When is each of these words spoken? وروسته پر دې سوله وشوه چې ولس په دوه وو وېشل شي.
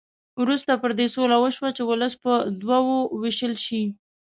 وروسته 0.41 0.71
پر 0.81 0.91
دې 0.99 1.07
سوله 1.15 1.37
وشوه 1.39 1.69
چې 1.77 1.83
ولس 1.85 2.13
په 2.23 2.33
دوه 2.61 2.77
وو 2.85 2.99
وېشل 3.21 3.53
شي. 3.65 3.83